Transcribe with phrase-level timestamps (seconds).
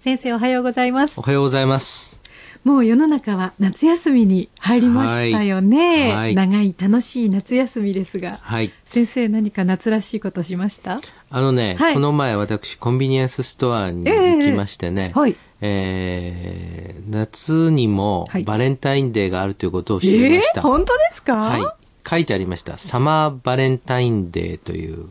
[0.00, 1.20] 先生おはようございます。
[1.20, 2.18] おはようございます。
[2.64, 6.08] もう世の中は夏休みに入りましたよね。
[6.08, 11.00] はいはい、長い楽しい夏休みですが、はい、先生何か夏らしいことしました？
[11.28, 20.60] あのね、はい、この前私コンビニエンスストアに行きましてね、えー、はいえー、夏にもバレンタインデーがあるということを知りました。
[20.60, 21.36] えー、本当ですか？
[21.36, 21.62] はい。
[22.08, 22.78] 書いてありました。
[22.78, 25.10] サマーバレンタインデーという。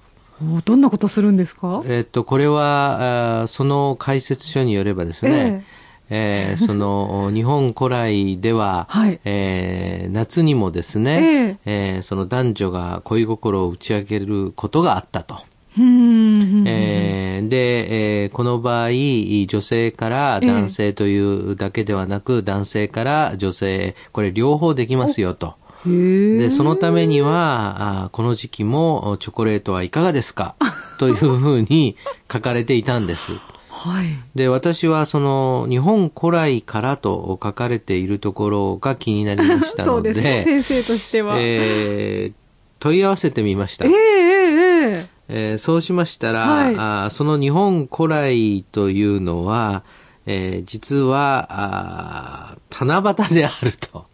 [0.65, 1.83] どんなことするんですか？
[1.85, 5.65] えっと、これは、あその解説書によればですね、
[6.09, 15.35] えーえー、その日本古来では、はい、えー、夏にもですね、えー、えー、その男女が恋心を打ち明けることがあったと。
[15.77, 25.53] えー、で、えー、この場合、女性から男性というだけではなく、えー、男性から女性、これ両方できますよと。
[25.85, 30.55] で、そのためには、あこの時期もチョコレートはいかがですか？
[30.99, 31.95] というふうに
[32.31, 33.33] 書かれていたんです。
[33.69, 42.33] はい、で私はその日本古来からと書かれているところが気になりましたので ね、先生としては、えー、
[42.79, 43.85] 問い合わせてみました。
[43.85, 49.83] えー、えー、えー、そうしましたら、はい、あその日本古来というのは、
[50.25, 54.08] えー、実はあ七夕であると。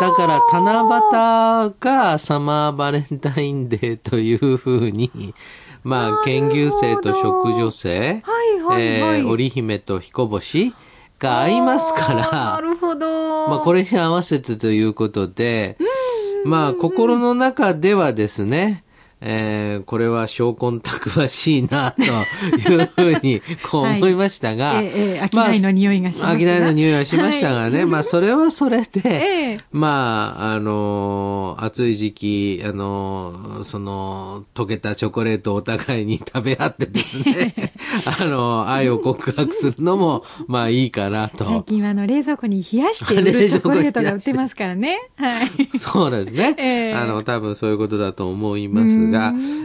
[0.00, 0.82] だから七
[1.68, 5.34] 夕がサマーバレンタインデーというふうに、
[5.84, 10.74] まあ、研究生と食女性、はいはいはい、えー、織姫と彦星
[11.18, 13.48] が合いますから、なるほど。
[13.48, 15.76] まあ、これに合わせてということで、
[16.46, 18.84] まあ、心の中ではですね、
[19.22, 26.58] えー、これは証拠たくましいな、というふうに、こう思いましたが、はい、えー、商いの匂いがしましたが。
[26.58, 37.72] 商いの匂いがしましたがね、はい、まあ、それはそれで、 えー、まあ、あのー、暑い時期、あのー、その、溶けたチョコレートをお互いに食べ合ってですね、
[38.06, 41.44] あのー、愛を告白するのも、まあ、いいかなと。
[41.44, 44.98] 最近は、あの、冷蔵庫に冷やして売る チョコレートが売ってますからね。
[45.16, 45.78] はい。
[45.78, 46.54] そうですね。
[46.56, 49.09] えー、あの、多分そういうことだと思いますが、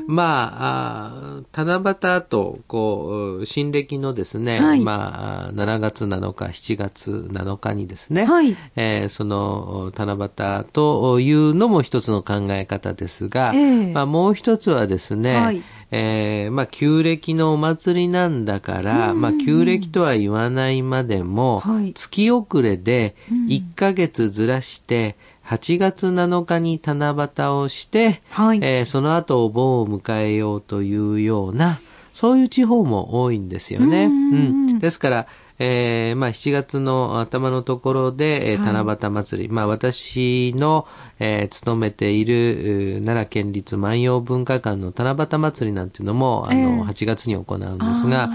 [0.08, 1.82] まあ、あ七
[2.16, 21.64] 夕と、こう、新暦のですね、はい、まあ、7月7日、7月7日にですね、はい、えー、その、七夕というのも一つの考え方ですが、えー、まあ、もう一つはですね、はい、えー、まあ、旧暦のお祭りなんだから、まあ、旧暦とは言わないまでも、
[21.94, 25.16] 月遅れで1ヶ月ずらして、
[25.48, 31.80] 8月7日に七夕をして、はい、えー、その後お盆を迎えようというような、
[32.14, 34.06] そういう地方も多いんですよね。
[34.06, 35.28] うん,、ですから、
[35.60, 40.88] えー、まあ7月の頭のところで、えー、七夕祭り、はい、まあ私の、
[41.20, 48.30] えー、勤めている奈良県立万葉文化館の七夕祭りなんていうのも、あの、8月に行うんですが、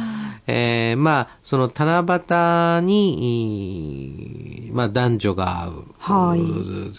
[0.53, 2.05] えー、まあ、その七
[2.81, 6.41] 夕に、まあ、男女が会う、はい、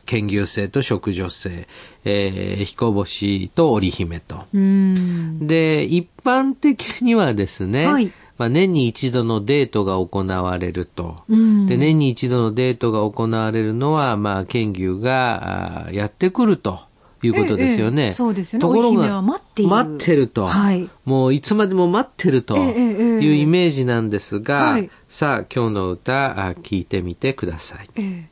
[0.05, 1.67] 研究生と食女性、
[2.05, 4.45] えー、彦星と織姫と。
[4.53, 11.17] で、一般的にはですね、はいまあ、年に一度のデートが行われると。
[11.29, 16.79] で、年に一度のデートが行われるのは、まあ、県牛がやってくると。
[17.23, 18.03] いうことですよね。
[18.03, 18.61] ええ、そうですよね。
[18.61, 20.89] ところが、待って待ってると、はい。
[21.05, 26.33] もういつまでも待ってるというイメージなんですが、はい、さあ、今日の歌、
[26.63, 27.89] 聞いてみてください。
[27.95, 28.29] え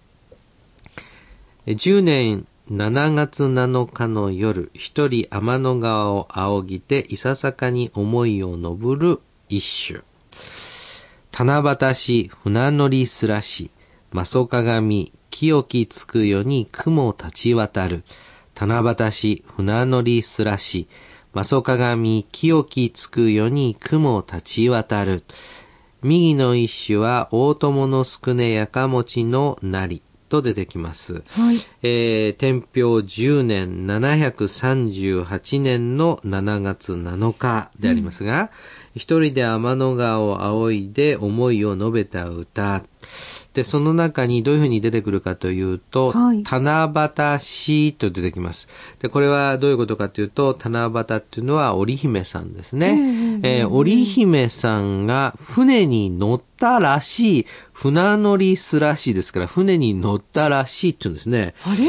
[1.67, 9.19] え、10年7月7日の夜、一人天の川を仰ぎて、いささかに思いを昇る
[9.49, 10.01] 一首。
[11.31, 13.71] 七夕し船乗りすらし、
[14.11, 18.03] まそ鏡、清きつくよに雲立ち渡る。
[18.55, 20.87] 七夕し船乗りすらし、
[21.33, 25.23] まそ鏡、清きつくよに雲立ち渡る。
[26.01, 30.01] 右の一首は大友のすくねやかもちのなり。
[30.29, 31.15] と出てきます。
[31.15, 31.19] は
[31.51, 38.51] い、えー、天平10年738年の7月7日でありますが、
[38.95, 42.83] 一人で天の川を仰いで思いを述べた歌。
[43.53, 46.91] で、その中にどういうふうに出てくるかというと、はい、七
[47.33, 48.67] 夕詩と出てきます。
[48.99, 53.39] で、これはどういうことかというと、七夕っていうのは織姫さんですね。
[53.41, 61.55] えー、織姫さんが船に乗ったらしい、船乗りすらしいですから、船に乗ったらしいって言うんですね。
[61.63, 61.79] あれ？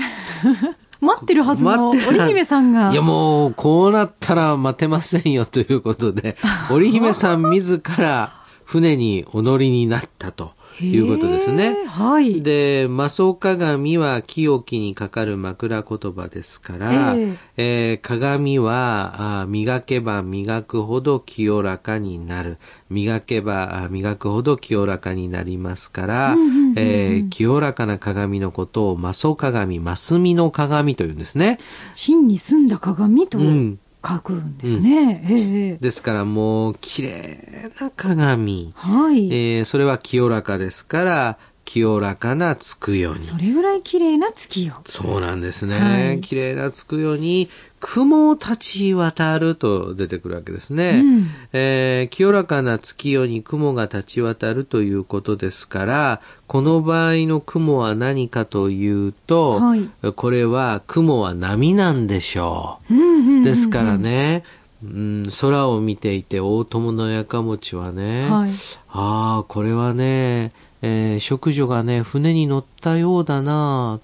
[1.00, 2.92] 待ってるはずの織姫さんが。
[2.92, 6.36] いやもう、こうなったら待てませんよということで、
[6.70, 8.34] 織姫さん自ら
[8.64, 10.52] 船にお乗りになったと。
[10.86, 11.76] いうことですね。
[11.86, 12.42] はい。
[12.42, 22.58] で、魔装鏡は清きにかかる枕言葉ですから、えー、えー、鏡はあ磨けば磨くほど清らかになる。
[22.88, 26.36] 磨けば磨くほど清らかになりますから、
[26.76, 31.58] え清らかな鏡のことを魔装鏡、マスミの鏡というんですね。
[31.94, 33.38] 真に澄んだ鏡と。
[33.38, 35.24] うん書くんですね。
[35.28, 35.36] うん
[35.72, 38.72] えですからもう綺麗な鏡。
[38.74, 39.26] はい。
[39.26, 43.22] えー、それは清らかですから、清らかなつくように。
[43.22, 44.80] それぐらい綺麗な月よ。
[44.86, 45.78] そうなんですね。
[45.78, 47.48] はい、綺麗なつくように、
[47.80, 51.00] 雲立ち渡ると出てくるわけですね。
[51.02, 62.94] うん、えー、清らかな月夜に雲が立ち渡るということですから、この場合の雲は何かというと、はい、これは雲は波なんでしょう。
[62.94, 64.44] うんうんうんうん、ですからね、
[64.84, 68.50] うん、空を見ていて大友のやかもちはね、はい、
[68.90, 70.52] ああ、これはね、
[70.82, 74.00] えー、食女がね、船に乗ったようだな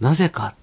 [0.00, 0.54] なぜか。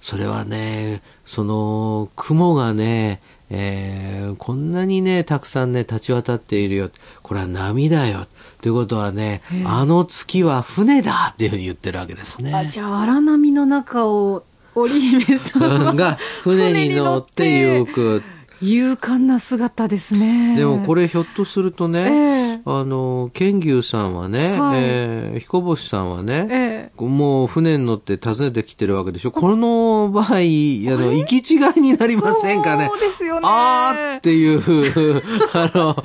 [0.00, 6.90] それはね、その、雲がね、えー、こんなにね、たくさんね、立ち渡っているよ。
[7.22, 8.26] これは波だよ。
[8.60, 12.52] ということはね、あの月は船だっていうふうに言ってるわけですね。
[12.52, 14.44] あじゃあ荒波の中を
[14.74, 18.22] 織姫さんが 船に乗って行く。
[18.62, 20.56] 勇敢な姿ですね。
[20.56, 29.30] でもこれひょっとするとね、えー、あの、剣牛さんはね、はい、えー、彦星さんはね、えー、もう船に乗って訪ねてきてるわけでしょ。
[29.30, 32.88] この場合、あの、行き違いになりませんかね。
[32.88, 33.48] そうですよね。
[33.50, 35.22] あーっていう、
[35.52, 36.04] あの、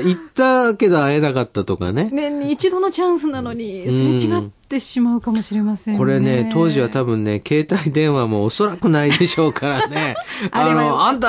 [0.00, 2.10] 行ったけど会えなかったとかね。
[2.12, 10.16] 年に一度のチャンスなのに、すれ違ってってしまうかもしれません、ね、これね、当時は多分ね、携帯電話もおそらくないでしょうからね。
[10.50, 11.28] あの、あんた、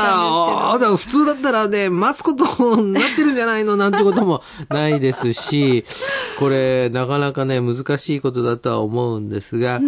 [0.72, 3.78] あんた普通だったらね、待つことになってるんじゃないの？
[3.78, 5.86] なんてこともないですし、
[6.40, 9.80] これ、なかなかね、難しいことだとは思うんですが、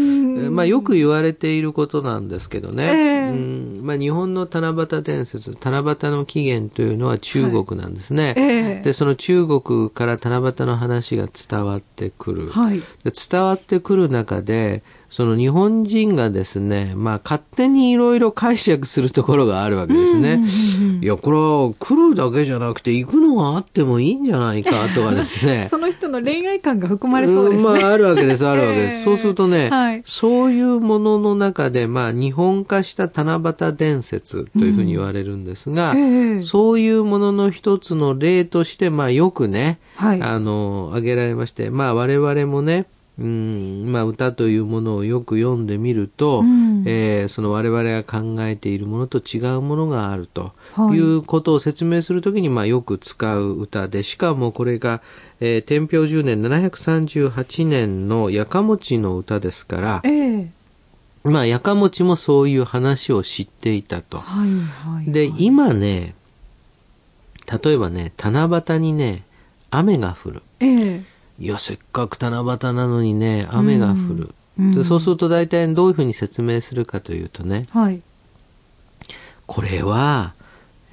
[0.51, 2.83] まあよく言われていることなんですけどね。
[2.83, 3.81] えー、うん。
[3.83, 8.25] まあ日本の七夕伝説、七夕の起源というのは中国なんですね。
[8.25, 8.79] はいえ。
[8.81, 12.49] ー、で、その中国から七夕の話が伝わってくる。
[12.49, 20.43] はい、で伝伝わってくる中で、その日本人がですね、まあ勝手にいろいろ解釈するところがあるわけですね。
[21.01, 25.67] いや、これは来るだけじゃなくて行くのはあってもいいんじゃないかとかですね。
[25.71, 27.63] その人の恋愛感が含まれそうですね。
[27.63, 29.03] まああるわけです、あるわけです。
[29.05, 42.85] そうするとね、はい、そういうものの中で、まあ日本化した七夕伝説というふうに言われるんですが、うん、そういうものの一つの例として、まあよくね、はい、あの、挙げられまして、まあ我々もね、
[43.19, 43.91] うん。
[43.91, 50.53] まあ、歌というものをよく読んでみると、うん、えー、その我々が考えているものと違うものがあると
[50.93, 50.99] い。
[50.99, 55.01] うことを説明するときに、まあ、よく使う歌で、しかもこれが、
[55.41, 60.47] えー、天平10年738年のやかもちの歌ですから、えー
[61.23, 64.19] まあ、やかもちもそういう話を知っていたと。
[64.19, 64.55] はいは
[64.91, 66.15] いはい、で、今ね、
[67.63, 69.23] 例えばね、七夕にね、
[69.69, 70.43] 雨が降る。
[70.61, 71.03] えー
[71.39, 74.29] いや、せっかく七夕なのにね、雨が降る。
[74.59, 78.01] うん、でそうすると大体どういうふうに説明するかというとね、はい、
[79.45, 80.33] これは、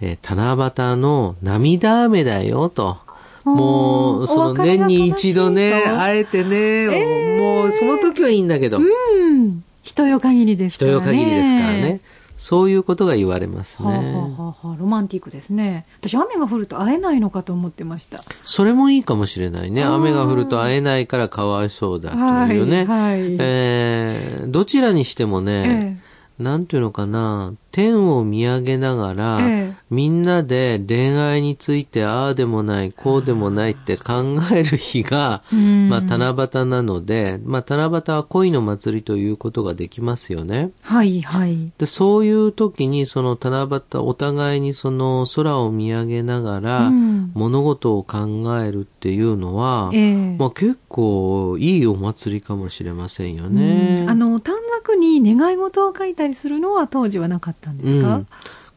[0.01, 2.99] えー、七夕の涙雨だよと。
[3.45, 8.79] もう、その年に一度ね、会えてね、えー、もうその時はいいんだけど。
[8.79, 9.63] うん。
[9.83, 10.99] 人よ限りですからね。
[10.99, 12.01] 人よ限りですからね。
[12.37, 13.89] そういうことが言われますね。
[13.89, 15.87] はあはあはあ、ロマンティックですね。
[16.01, 18.23] 私、雨が降ると会えないのかと思ってました。
[18.45, 19.85] それもいいかもしれないね。
[19.85, 22.11] 雨が降ると会えないからかわいそうだ
[22.47, 22.85] というね。
[22.85, 26.06] はい、はい、えー、どちらにしてもね、えー、
[26.39, 35.43] なんていうのかな、天を見上げながら、ええ、みんなで恋愛についてああでもない、こうでもないって考える日が、
[35.89, 40.71] まあ、七夕なので、まあ、七夕は恋の祭りということができますよね。
[40.83, 41.73] はいはい。
[41.79, 46.91] で、そういう時に、その七夕、お互いにその空を見上げながら、
[47.35, 54.05] 物事を考えるっていうのは、え、まあ、結構いいお祭りかもしれませんよね。
[54.07, 54.55] あの、短
[54.87, 58.29] 冊に願い事を書いたりするのは当時はなかったったんですか、うん、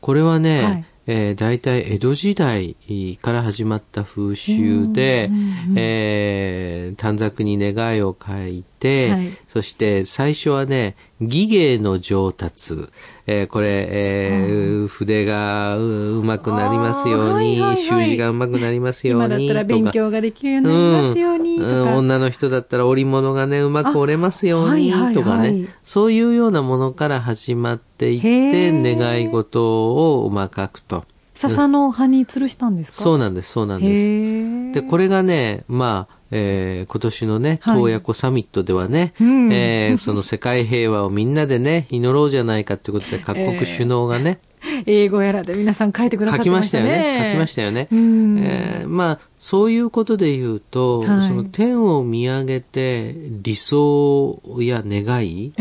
[0.01, 0.85] これはね、はい。
[1.11, 2.75] えー、大体江戸時代
[3.19, 5.31] から始まった風習で、
[5.75, 12.87] えー、短冊に願いを書いて、はい、そして最初はね、技芸の上達、
[13.27, 19.25] えー、これ、えー、筆がうまくなりますように、習字がうまくなりますように。
[19.25, 31.03] 今だったら勉強ができるようになりますように、うん、女の人だったら織物がね、うまく織れますように、とかね、そういうようなものから始まっていって、願い事を、まあ、書くと。
[31.35, 32.97] 笹の葉に吊るしたんですか？
[32.97, 34.81] そうなんです、そうなんです。
[34.81, 46.85] で、これがね、まあ、えー、今年のね、洞爺湖サミットではね、はい、えー、その世界平和をみんなでね、祈ろうじゃないかということで、各国首脳がね、えー、英語やらで皆さん書いてくださってましたね。
[46.89, 47.29] 書きましたよね。
[47.31, 47.87] 書きましたよね。
[47.91, 55.53] えー、まあ、そういうことで言うと、はい、その天を見上げて理想や願い、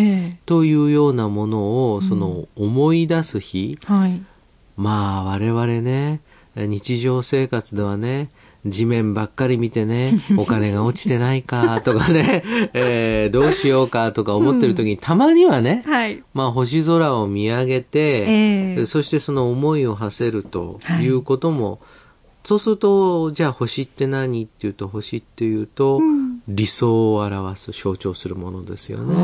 [0.44, 4.20] というようなものを、その思い出す日、はい、
[4.76, 6.20] まあ、我々ね、
[6.66, 8.28] 日常生活ではね、
[8.66, 21.78] 地面ばっかり見てね、 お金が落ちてないかとかね、えー、どうしようかとか思ってる時に、うん、たまにはね、はい、まあ星空を見上げて、えー、そしてその思いを馳せるということも、はい、
[22.44, 29.14] そうすると、じゃあ星って何っていうと、星っていうと、うん、理想を表す、象徴するものですよね。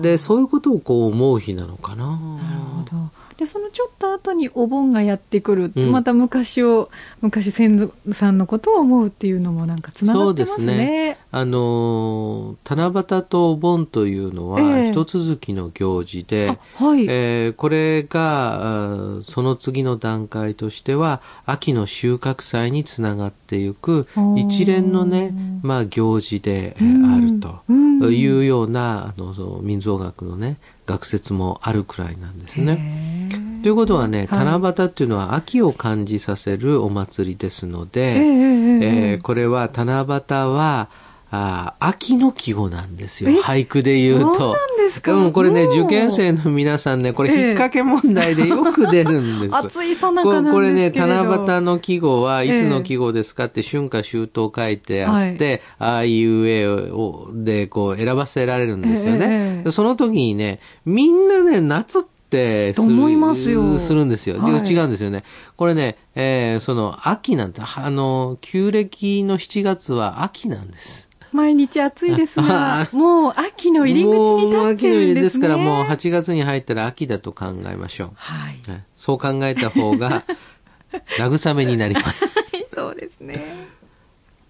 [0.00, 2.06] で、そういうことをこう思う日なのかな。
[2.06, 3.23] なるほど。
[3.44, 10.56] でそのちょっと後にお盆がやってくる、うん、また昔を昔先祖さんのことを思うっていうのもなんかつながってますね。
[10.56, 11.18] そうですね。
[11.30, 33.33] あの七夕とお盆というのは一続きの行事で、えー、はい、えー、これがその次の段階としては秋の収穫祭につながっていく一連のね、まあ行事であるというような、あの民族学のね学説もあるくらいなんですね。
[33.64, 40.90] ということはね、七夕っていうのは秋を感じさせるお祭りですので、えー、えー、これは七夕は、
[41.30, 43.30] あ秋の季語なんですよ。
[43.42, 44.54] 俳句で言うと。
[44.76, 45.14] ですか？
[45.14, 49.56] うん、これね、受験生の皆さんね、これ引っ掛け問題でよく出るんです。
[49.56, 59.62] 暑いさなかこれね、七夕の季語はいつの季語ですかって春夏秋冬書いてあって、はい、ああいう絵をでこう選ばせられるんですよね。
[59.64, 65.24] えー、その時にね、みんなね、夏ってってするするんですよ、はい、違うんですよね。
[65.56, 71.08] これね、えー、その秋なんて、あの、旧暦の7月は秋なんです。
[71.32, 74.60] 毎日暑いですが、 もう秋の入り口に立ってるんですね。
[74.60, 78.10] もう秋の入りですから、もう8月に入ったら秋だと考えましょう。
[78.14, 78.60] はい。
[78.94, 80.24] そう考えた方が、
[81.18, 82.38] 慰めになります。
[82.38, 83.68] はい、そうですね。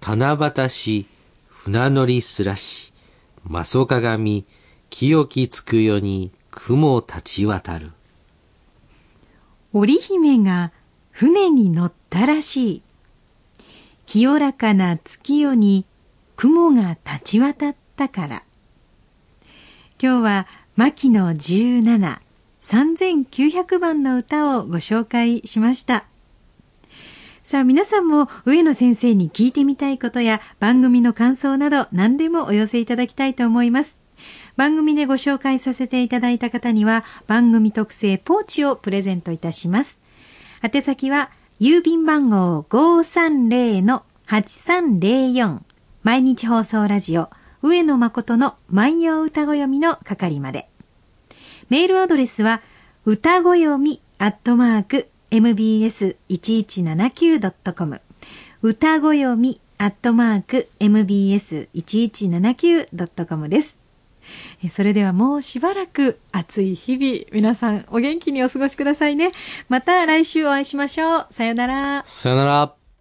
[0.03, 1.07] 七夕し、
[1.49, 2.93] 船乗りすらし、
[3.45, 4.45] まそかがみ、
[4.91, 7.93] 清きつくよに、雲立ち渡る。
[9.73, 10.73] 織姫が
[11.11, 12.83] 船に乗ったらしい。
[14.07, 15.85] 清らかな月夜に
[16.37, 18.43] 雲が立ち渡ったから。
[20.01, 20.47] 今日は
[20.77, 22.19] 牧野17、
[22.63, 26.07] 3900番の歌をご紹介しました。
[27.43, 34.04] さあ皆さんも上野先生に聞いてみたいことや番組の感想など何でもお寄せいただきたいと思います。
[34.57, 40.01] 番組でご紹介させていただいた方には番組特製ポーチをプレゼントいたします。
[40.63, 41.31] 宛先は
[41.61, 45.59] 郵便番号530-8304
[46.03, 47.29] 毎日放送ラジオ
[47.63, 50.69] 上野誠の万葉歌子読みの係まで。
[51.71, 52.61] メールアドレスは
[53.07, 58.03] 歌子読みアットマーク mbs1179.com
[58.63, 63.84] 歌子読みアットマーク mbs1179.com です。
[64.71, 69.31] それではもうしばらく暑い日々、皆さんお元気にお過ごしくださいね。
[69.69, 71.26] また来週お会いしましょう。
[71.31, 72.03] さよなら。
[72.07, 72.84] さよなら。